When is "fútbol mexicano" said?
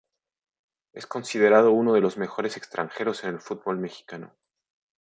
3.39-4.33